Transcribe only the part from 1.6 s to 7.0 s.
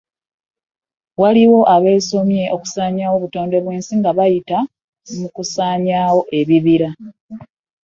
abeesomye okusaanyaawo obutonde bw'ensi nga bayita mu kusaanyaawo ebibira.